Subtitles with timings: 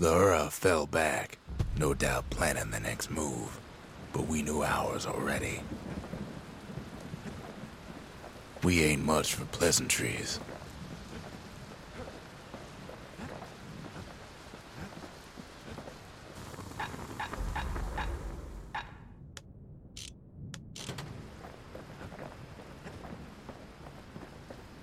[0.00, 1.36] The Ura fell back,
[1.76, 3.60] no doubt planning the next move,
[4.14, 5.60] but we knew ours already.
[8.62, 10.40] We ain't much for pleasantries.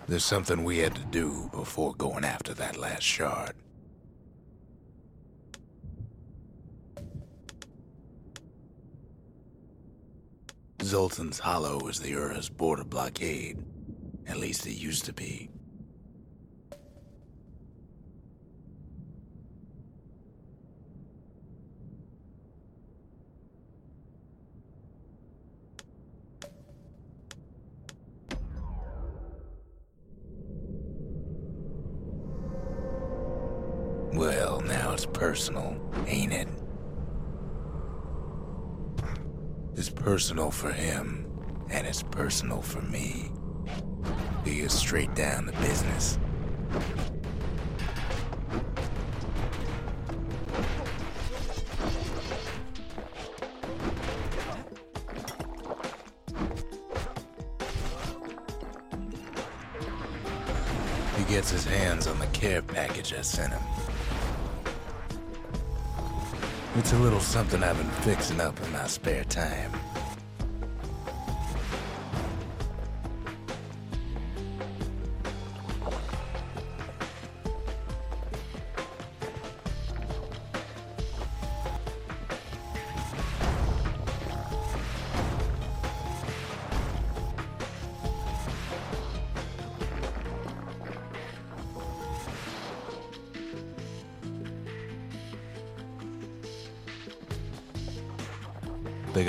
[0.08, 3.56] There's something we had to do before going after that last shard.
[10.88, 13.62] Zulten's Hollow is the Ura's border blockade.
[14.26, 15.50] At least it used to be.
[34.14, 36.48] Well, now it's personal, ain't it?
[39.78, 41.28] It's personal for him,
[41.70, 43.30] and it's personal for me.
[44.44, 46.18] He is straight down to business.
[61.18, 63.77] He gets his hands on the care package I sent him.
[66.78, 69.72] It's a little something I've been fixing up in my spare time.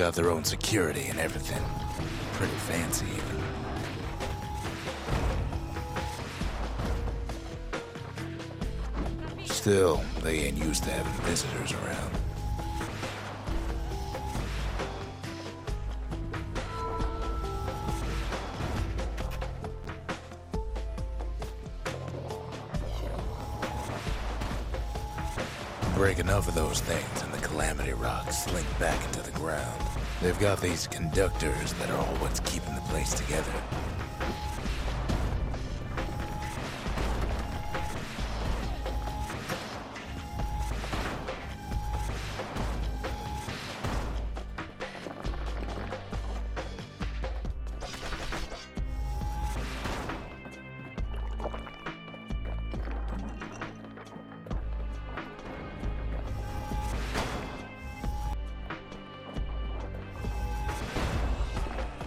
[0.09, 1.63] Got their own security and everything.
[2.33, 3.43] Pretty fancy, even.
[9.45, 12.11] Still, they ain't used to having visitors around.
[25.95, 29.98] Break enough of those things and the Calamity Rocks slink back into the ground.
[30.21, 33.53] They've got these conductors that are all what's keeping the place together.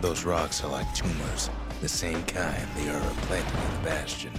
[0.02, 1.48] Those rocks are like tumors,
[1.80, 4.32] the same kind the Ura planted in the Bastion.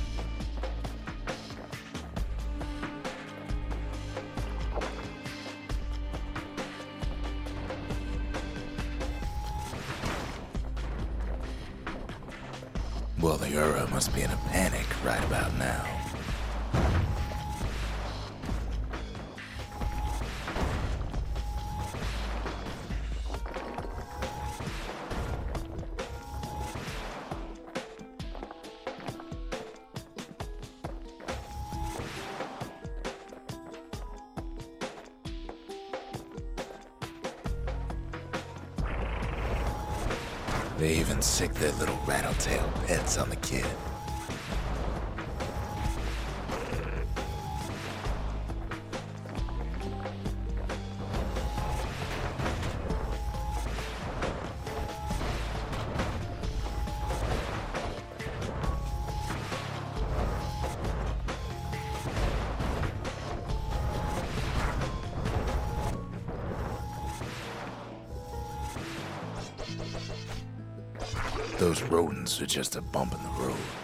[13.21, 15.92] Well, the Ura must be in a panic right about now.
[72.47, 73.82] Just a bump in the road.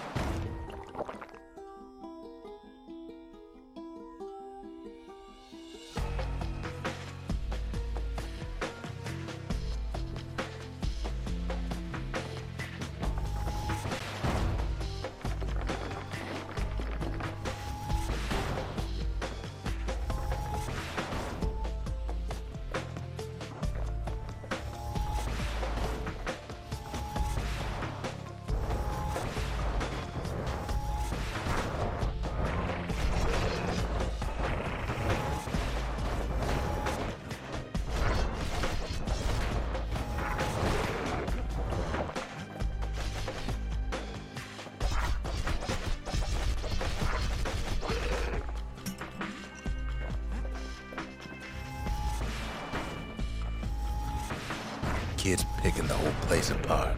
[55.80, 56.89] Picking the whole place apart,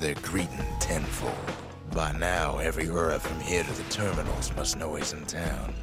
[0.00, 1.34] their greeting tenfold.
[1.92, 5.74] By now, every Ura from here to the terminals must know he's in town.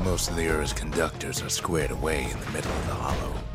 [0.00, 3.49] Most of the Ura's conductors are squared away in the middle of the hollow.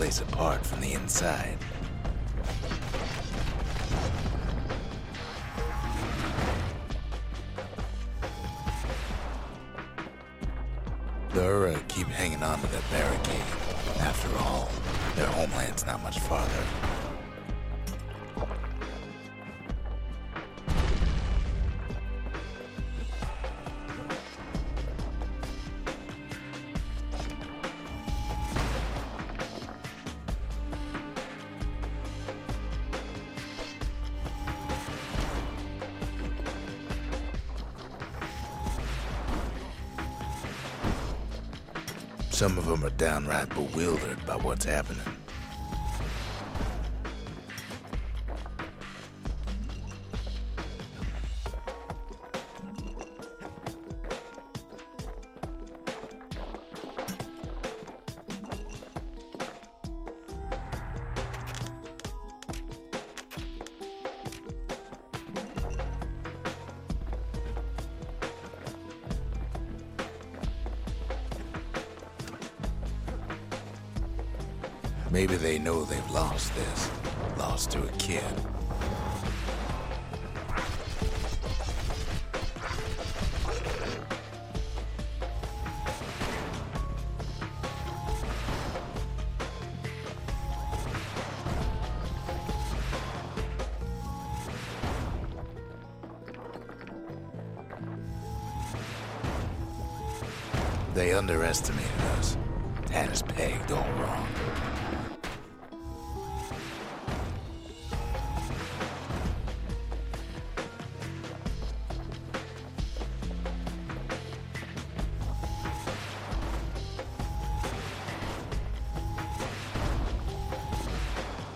[0.00, 1.59] Place apart from the inside.
[42.40, 45.04] Some of them are downright bewildered by what's happening.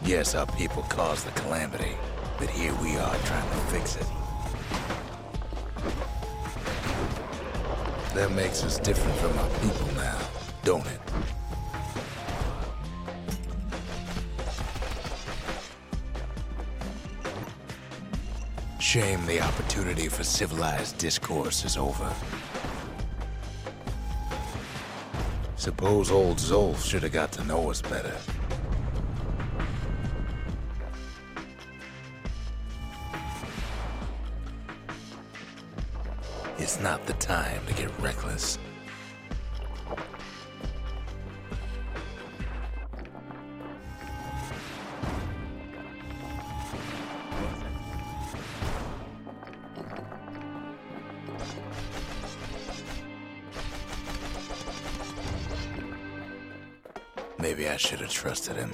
[0.04, 1.96] Yes, our people caused the calamity,
[2.38, 4.06] but here we are trying to fix it.
[8.14, 10.18] That makes us different from our people now,
[10.62, 11.00] don't it?
[18.78, 22.12] Shame the opportunity for civilized discourse is over.
[25.56, 28.14] Suppose old Zulf should have got to know us better.
[37.18, 38.58] The time to get reckless.
[57.38, 58.73] Maybe I should have trusted him.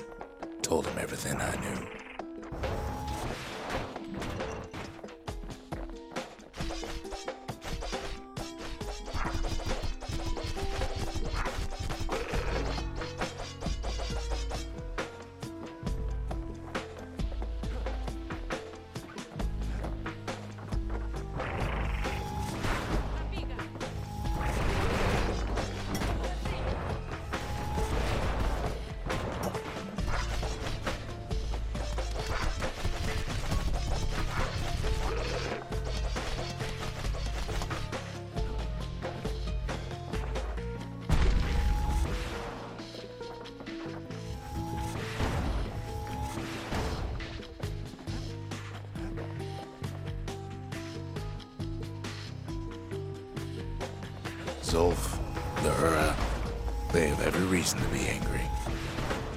[57.60, 58.40] Reason to be angry.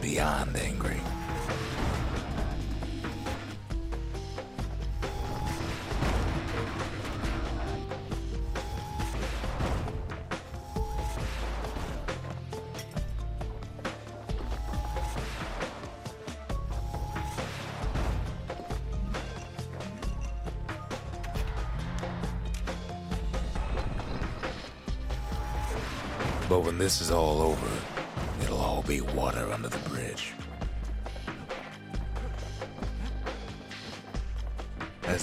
[0.01, 1.01] Beyond angry.
[26.47, 27.82] But when this is all over,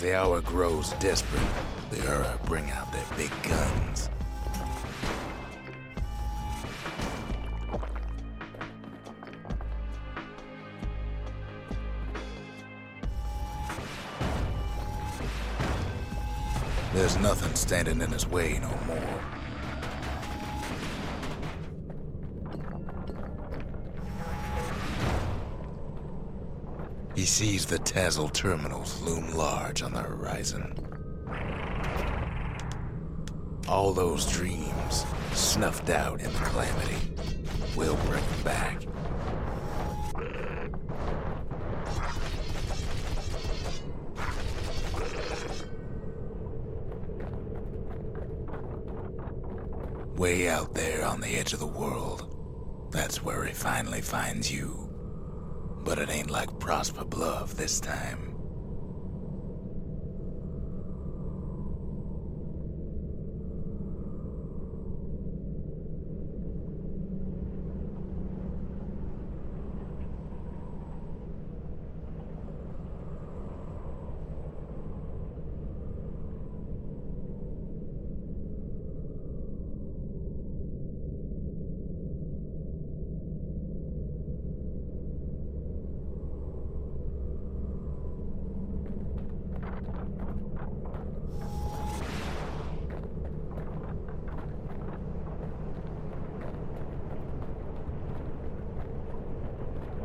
[0.01, 1.43] As the hour grows desperate,
[1.91, 4.09] the Ura bring out their big guns.
[16.95, 19.20] There's nothing standing in his way no more.
[27.15, 30.75] He sees the Tazal terminals loom large on the horizon.
[33.69, 36.97] All those dreams, snuffed out in the calamity,
[37.77, 38.83] will bring them back.
[50.17, 54.90] Way out there on the edge of the world, that's where he finally finds you.
[55.85, 58.31] But it ain't like Prosper Bluff this time.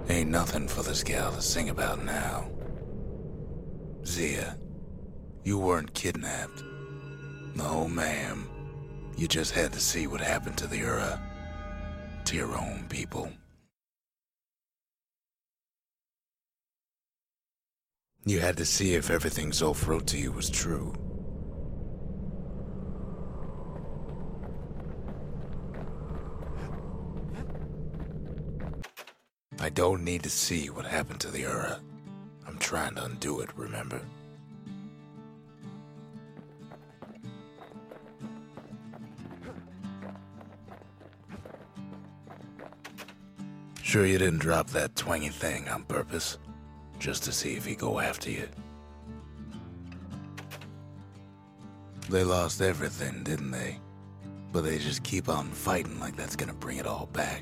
[0.08, 2.50] Ain't nothing for this gal to sing about now.
[4.06, 4.58] Zia,
[5.44, 6.64] you weren't kidnapped.
[7.54, 8.48] No, ma'am.
[9.18, 11.22] You just had to see what happened to the Ura.
[12.24, 13.30] To your own people.
[18.26, 20.94] You had to see if everything Zulf wrote to you was true.
[29.66, 31.80] I don't need to see what happened to the Ura.
[32.46, 34.00] I'm trying to undo it, remember?
[43.82, 46.38] Sure you didn't drop that twangy thing on purpose?
[47.00, 48.48] Just to see if he'd go after you?
[52.08, 53.80] They lost everything, didn't they?
[54.52, 57.42] But they just keep on fighting like that's gonna bring it all back.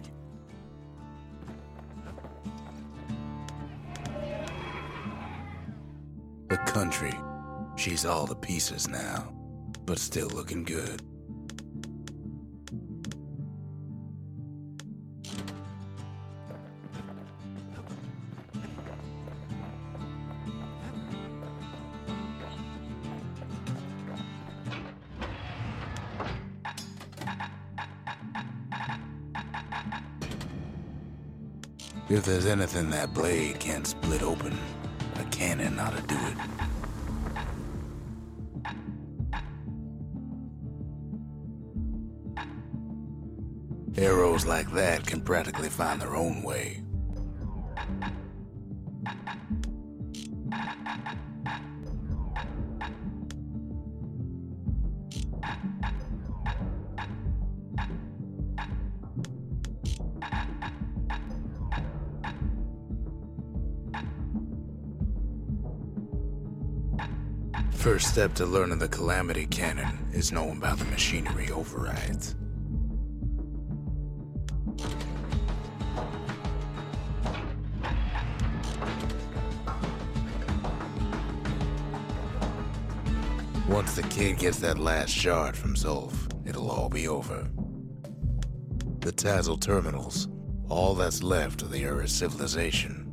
[6.73, 7.13] Country,
[7.75, 9.31] she's all to pieces now,
[9.85, 11.03] but still looking good.
[32.09, 34.57] If there's anything that blade can't split open,
[35.53, 36.37] a cannon ought to do it.
[43.97, 46.81] Arrows like that can practically find their own way.
[67.93, 72.33] First step to learning the Calamity Cannon is knowing about the machinery overrides.
[83.69, 86.15] Once the kid gets that last shard from Zulf,
[86.47, 87.47] it'll all be over.
[89.01, 90.29] The Tazal terminals,
[90.67, 93.07] all that's left of the Ura civilization,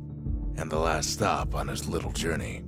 [0.57, 2.63] and the last stop on his little journey.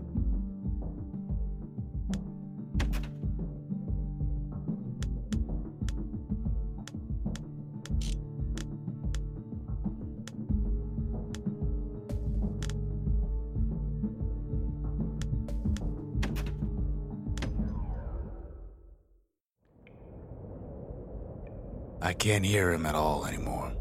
[22.23, 23.73] Can't hear him at all anymore.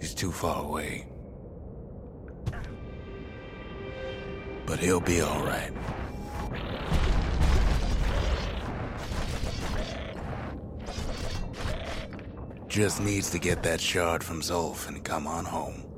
[0.00, 1.08] He's too far away.
[4.64, 5.72] But he'll be alright.
[12.68, 15.91] Just needs to get that shard from Zulf and come on home.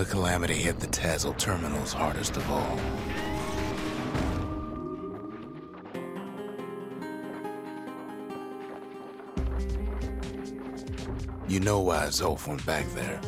[0.00, 2.80] The calamity hit the Tazal terminals hardest of all.
[11.46, 13.20] You know why Zulf went back there.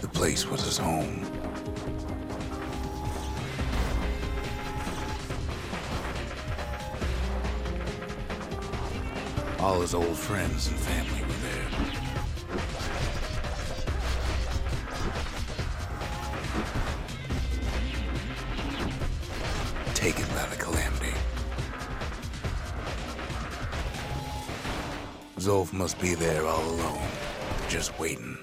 [0.00, 1.39] The place was his home.
[9.62, 11.68] All his old friends and family were there.
[19.94, 21.12] Taken by the calamity.
[25.36, 27.08] Zulf must be there all alone,
[27.68, 28.38] just waiting.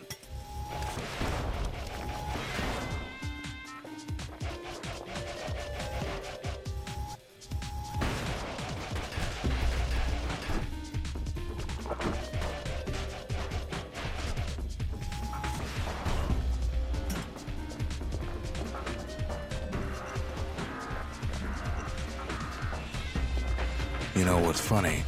[24.17, 25.03] You know what's funny?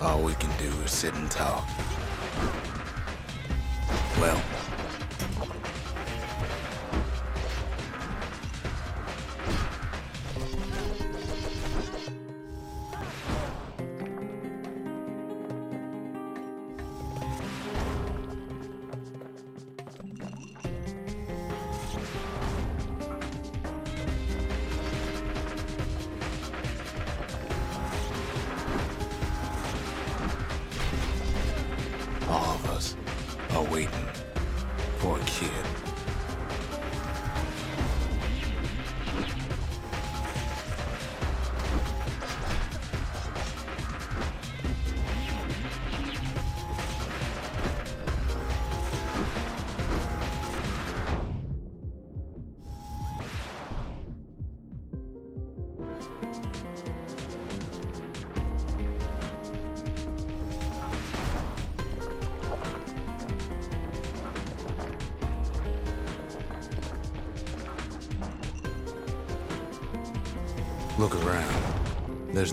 [0.00, 1.66] All we can do is sit and talk.
[4.20, 4.40] Well,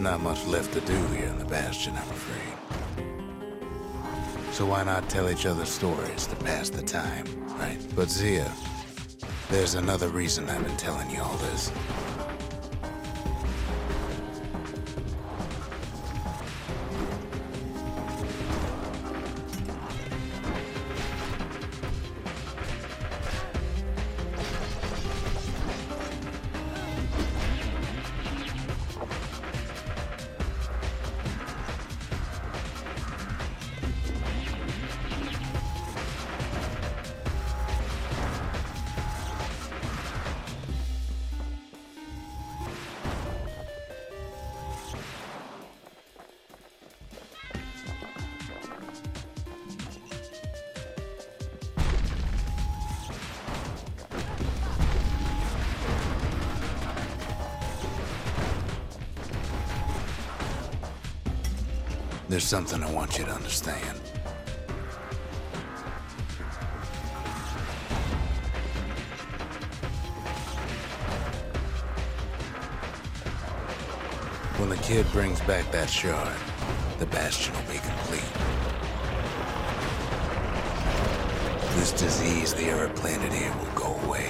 [0.04, 2.58] not much left to do here in the Bastion, I'm afraid.
[4.52, 7.26] So why not tell each other stories to pass the time,
[7.58, 7.78] right?
[7.96, 8.52] But Zia,
[9.50, 11.72] there's another reason I've been telling you all this.
[62.54, 63.98] Something I want you to understand.
[74.60, 76.38] When the kid brings back that shard,
[77.00, 78.22] the bastion will be complete.
[81.76, 84.30] This disease the Ura planted here will go away.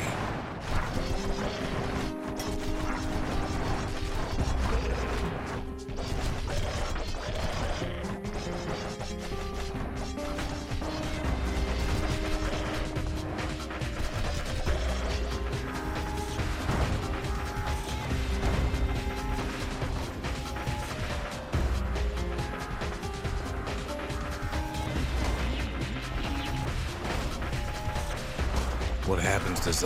[29.66, 29.84] What happens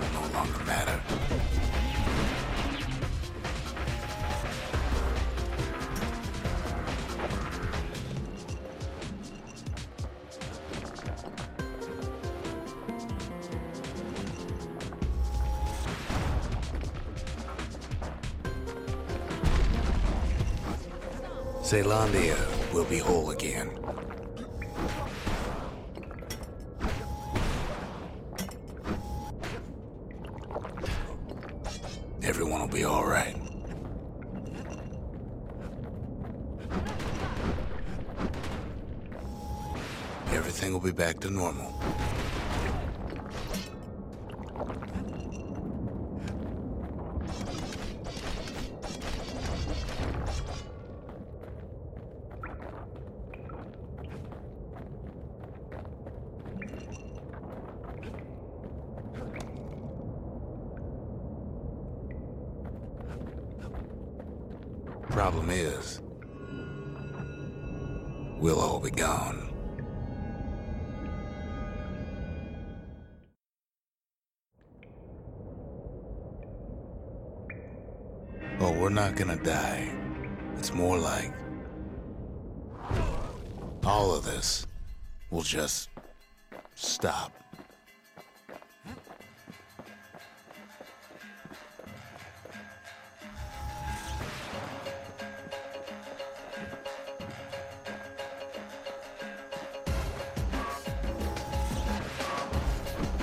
[0.00, 1.00] will no longer matter.
[21.62, 22.36] Caelondia
[22.74, 23.81] will be whole again.
[78.64, 79.92] Oh, we're not gonna die.
[80.56, 81.32] It's more like
[83.84, 84.68] all of this
[85.32, 85.88] will just
[86.76, 87.32] stop.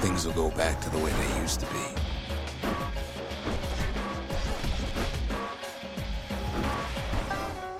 [0.01, 2.08] Things will go back to the way they used to be.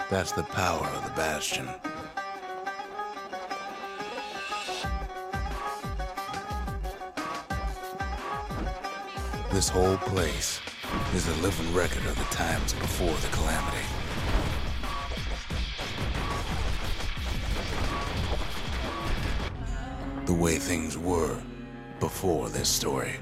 [0.09, 1.69] That's the power of the Bastion.
[9.51, 10.59] This whole place
[11.13, 13.85] is a living record of the times before the Calamity.
[20.25, 21.39] The way things were
[21.99, 23.17] before this story.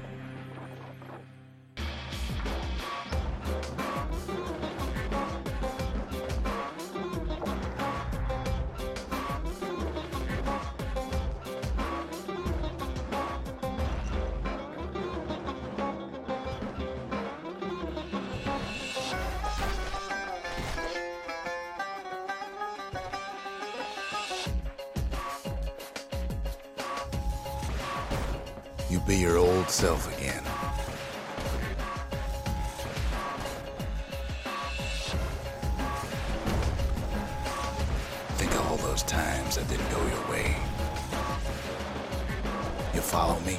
[39.08, 40.54] Times that didn't go your way.
[42.92, 43.58] You follow me?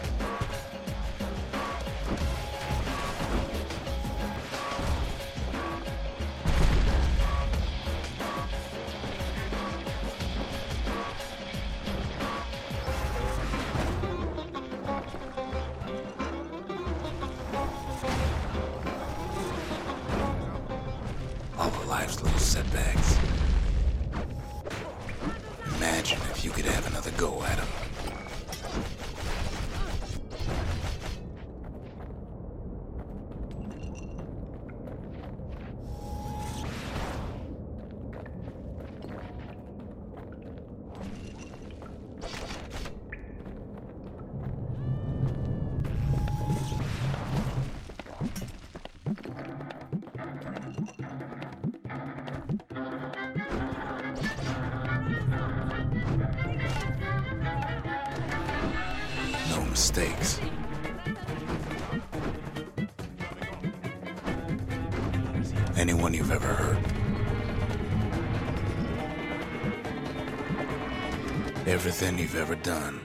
[72.01, 73.01] Everything you've ever done,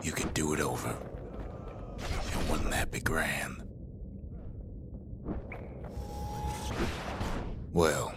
[0.00, 0.96] you could do it over.
[2.32, 3.64] And wouldn't that be grand?
[7.72, 8.14] Well,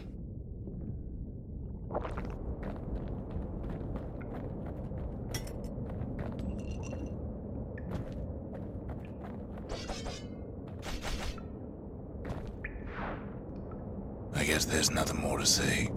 [14.36, 15.90] I guess there's nothing more to say.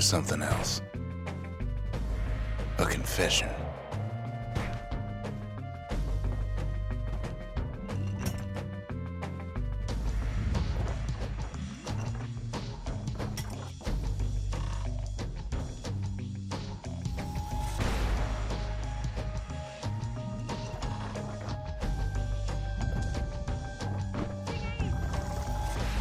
[0.00, 0.80] There's something else.
[2.78, 3.50] A confession.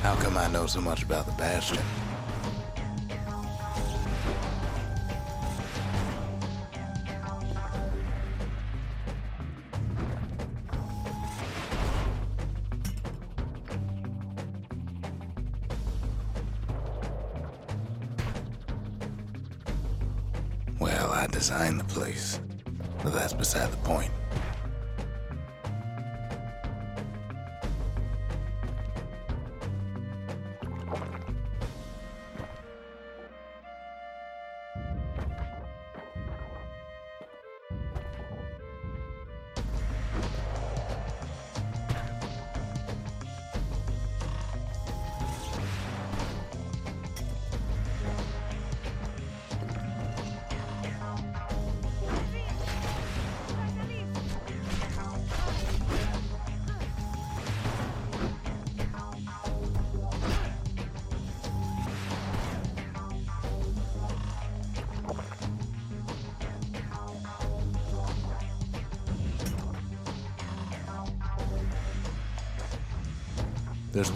[0.01, 1.79] How come I know so much about the Bastion?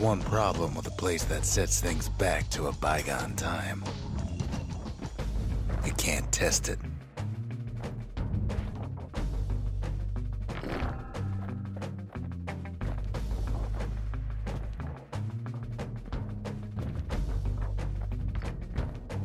[0.03, 3.81] One problem with a place that sets things back to a bygone time.
[5.85, 6.77] You can't test it.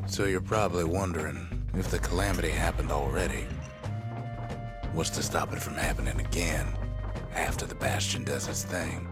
[0.07, 3.49] So you're probably wondering if the calamity happened already.
[4.93, 6.69] What's to stop it from happening again
[7.35, 9.09] after the Bastion does its thing?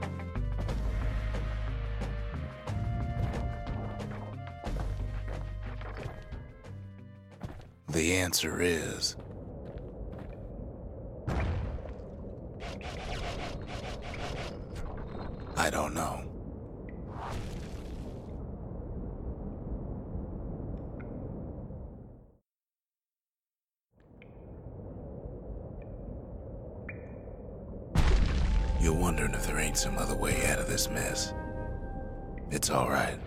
[7.97, 9.17] The answer is.
[15.57, 16.23] I don't know.
[28.79, 31.33] You're wondering if there ain't some other way out of this mess.
[32.51, 33.19] It's alright.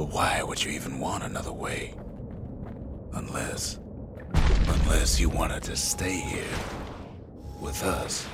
[0.00, 1.92] But why would you even want another way?
[3.12, 3.80] Unless.
[4.66, 6.56] Unless you wanted to stay here.
[7.60, 8.26] With us.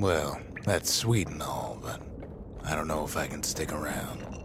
[0.00, 2.00] Well, that's sweet and all, but
[2.64, 4.39] I don't know if I can stick around.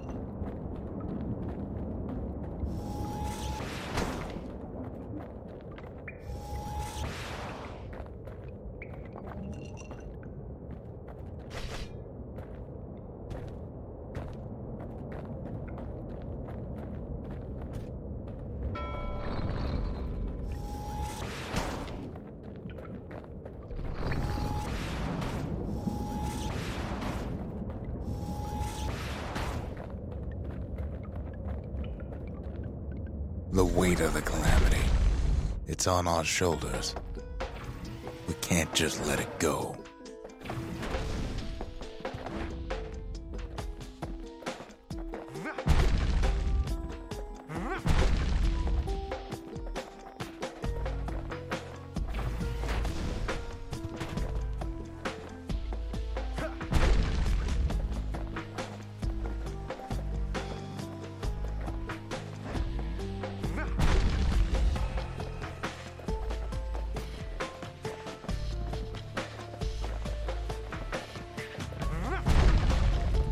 [35.87, 36.95] On our shoulders.
[38.27, 39.77] We can't just let it go.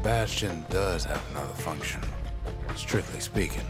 [0.03, 2.01] Bastion does have another function,
[2.75, 3.63] strictly speaking.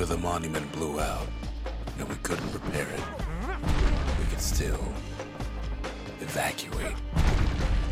[0.00, 1.28] The monument blew out
[1.98, 3.02] and we couldn't repair it,
[4.18, 4.82] we could still
[6.20, 6.96] evacuate.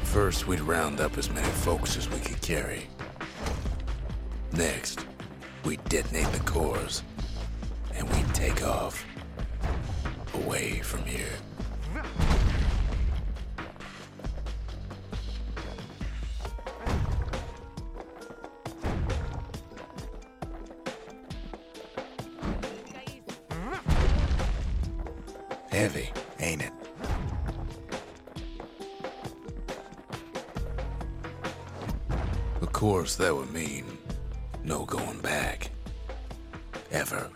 [0.05, 2.87] First, we'd round up as many folks as we could carry.
[4.53, 5.05] Next,
[5.65, 7.03] we'd detonate the cores
[7.95, 9.05] and we'd take off
[10.35, 11.37] away from here.
[33.01, 33.87] Course, that would mean
[34.63, 35.71] no going back.
[36.93, 37.31] Ever.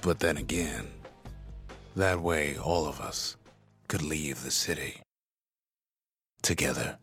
[0.00, 0.88] But then again,
[1.94, 3.36] that way all of us
[3.86, 5.00] could leave the city.
[6.42, 6.98] Together.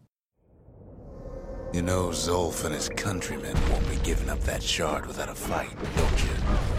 [1.71, 5.77] You know, Zulf and his countrymen won't be giving up that shard without a fight,
[5.95, 6.78] don't you?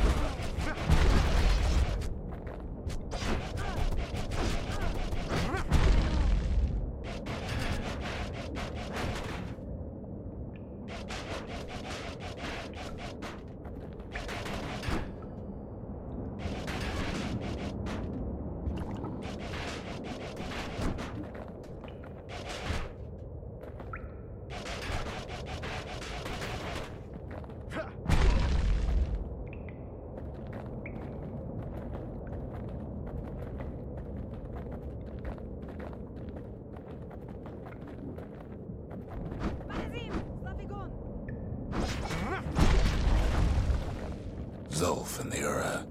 [44.81, 45.85] Zulf and the Ura.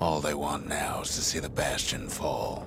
[0.00, 2.66] All they want now is to see the Bastion fall.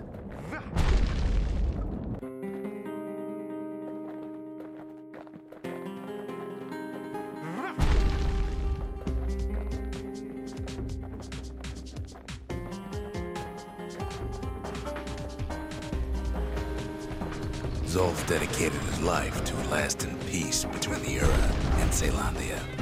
[17.88, 22.77] Zulf dedicated his life to a lasting peace between the Ura and Caelondia.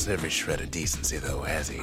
[0.00, 1.76] Lost every shred of decency, though, has he?
[1.76, 1.82] He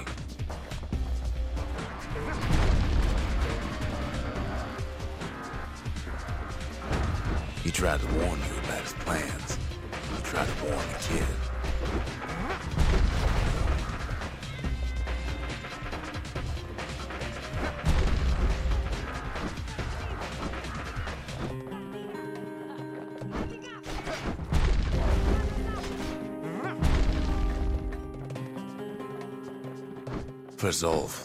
[30.58, 30.72] For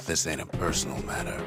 [0.06, 1.42] this ain't a personal matter.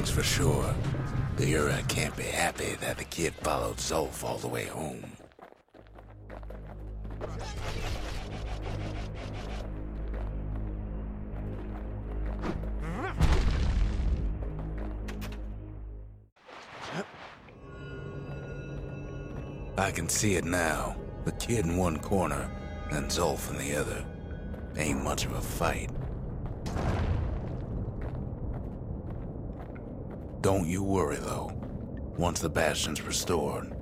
[0.00, 0.74] Thing's for sure.
[1.36, 5.04] The Ura can't be happy that the kid followed Zulf all the way home.
[19.76, 20.96] I can see it now.
[21.26, 22.50] The kid in one corner,
[22.90, 24.04] and Zulf in the other.
[24.76, 25.90] Ain't much of a fight.
[30.40, 31.52] Don't you worry, though.
[32.16, 33.74] Once the Bastion's restored,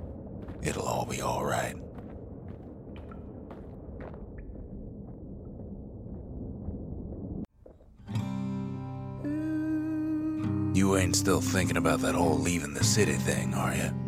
[0.63, 1.75] it'll all be alright.
[10.73, 13.98] You ain't still thinking about that whole leaving the city thing, are you?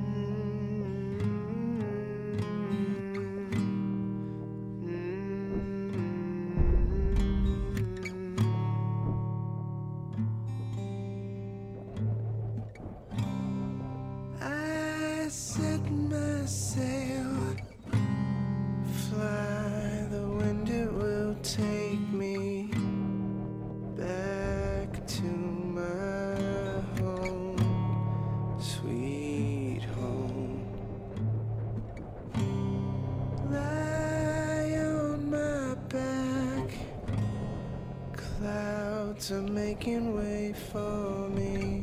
[39.29, 41.80] Are making way for me.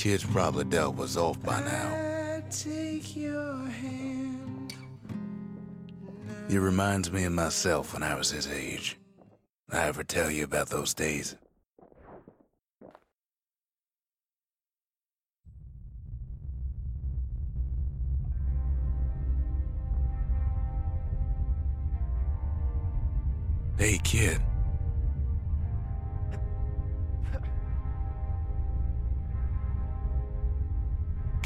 [0.00, 1.88] Kid's probably dealt was off by now.
[1.92, 4.74] I take your hand.
[6.48, 8.96] He reminds me of myself when I was his age.
[9.70, 11.36] I ever tell you about those days?
[23.76, 24.40] Hey, kid.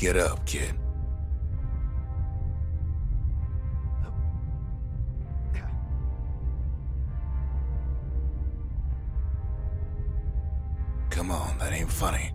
[0.04, 0.74] Get up, kid.
[11.08, 12.34] Come on, that ain't funny.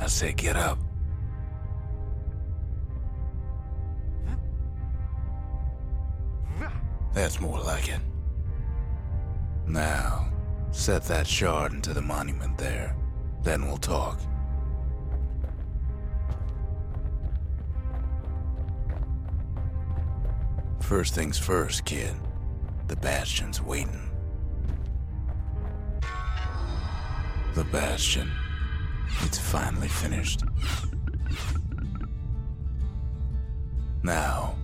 [0.00, 0.80] I say get up.
[7.14, 8.00] That's more like it.
[9.68, 10.32] Now,
[10.72, 12.96] set that shard into the monument there.
[13.44, 14.18] Then we'll talk.
[20.86, 22.14] First things first, kid.
[22.86, 24.08] The Bastion's waiting.
[27.56, 28.30] The Bastion.
[29.22, 30.44] It's finally finished.
[34.04, 34.54] Now,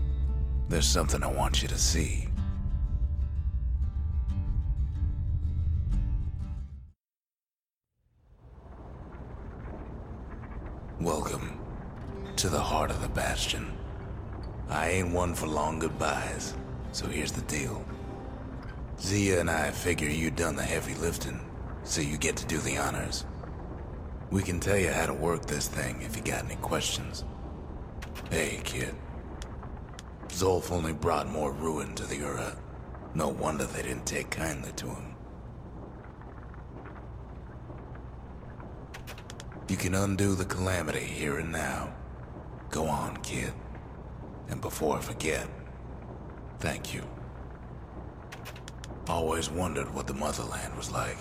[0.68, 2.28] there's something I want you to see.
[14.92, 16.52] Ain't one for long goodbyes,
[16.92, 17.82] so here's the deal.
[19.00, 21.40] Zia and I figure you done the heavy lifting,
[21.82, 23.24] so you get to do the honors.
[24.30, 27.24] We can tell you how to work this thing if you got any questions.
[28.30, 28.94] Hey, kid.
[30.28, 32.54] Zulf only brought more ruin to the Ura.
[33.14, 35.14] No wonder they didn't take kindly to him.
[39.70, 41.94] You can undo the calamity here and now.
[42.68, 43.54] Go on, kid.
[44.48, 45.46] And before I forget,
[46.58, 47.02] thank you.
[49.08, 51.18] Always wondered what the motherland was like.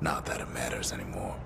[0.00, 1.36] Not that it matters anymore.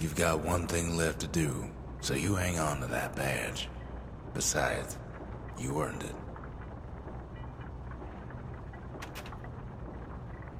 [0.00, 1.68] You've got one thing left to do,
[2.00, 3.68] so you hang on to that badge.
[4.32, 4.96] Besides,
[5.58, 6.14] you earned it.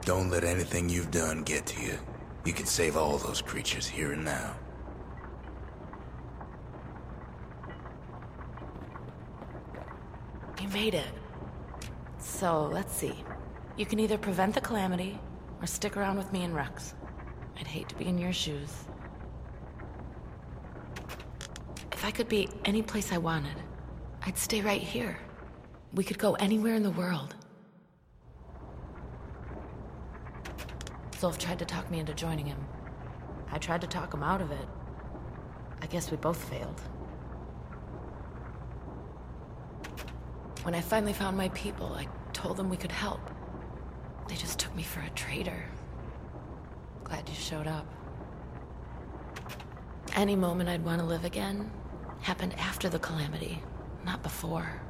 [0.04, 1.98] Don't let anything you've done get to you.
[2.44, 4.56] You can save all those creatures here and now.
[10.72, 11.10] Made it.
[12.18, 13.14] So, let's see.
[13.76, 15.18] You can either prevent the calamity
[15.60, 16.94] or stick around with me and Rex.
[17.58, 18.84] I'd hate to be in your shoes.
[21.92, 23.56] If I could be any place I wanted,
[24.22, 25.18] I'd stay right here.
[25.94, 27.34] We could go anywhere in the world.
[31.12, 32.64] Zulf tried to talk me into joining him.
[33.50, 34.68] I tried to talk him out of it.
[35.80, 36.80] I guess we both failed.
[40.68, 43.22] When I finally found my people, I told them we could help.
[44.28, 45.64] They just took me for a traitor.
[47.04, 47.86] Glad you showed up.
[50.14, 51.70] Any moment I'd want to live again
[52.20, 53.62] happened after the calamity,
[54.04, 54.82] not before.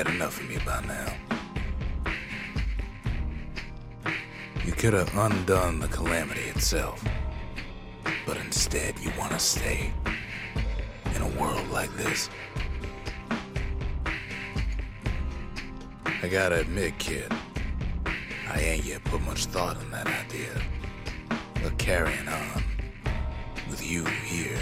[0.00, 1.12] Had enough of me by now.
[4.64, 7.04] You could have undone the calamity itself.
[8.26, 9.92] But instead, you want to stay
[11.14, 12.30] in a world like this.
[16.06, 17.30] I gotta admit, kid,
[18.50, 20.62] I ain't yet put much thought in that idea.
[21.62, 22.64] But carrying on
[23.68, 24.60] with you here.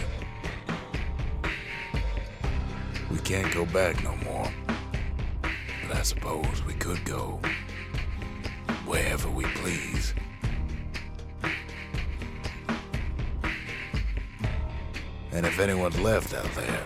[3.09, 4.51] We can't go back no more.
[6.09, 7.39] Suppose we could go
[8.87, 10.15] wherever we please.
[15.33, 16.83] And if anyone's left out there,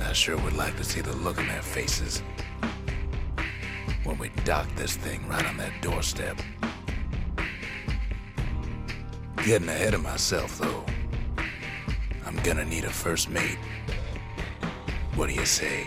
[0.00, 2.24] I sure would like to see the look in their faces
[4.02, 6.40] when we dock this thing right on their doorstep.
[9.44, 10.84] Getting ahead of myself, though.
[12.26, 13.58] I'm gonna need a first mate.
[15.14, 15.86] What do you say?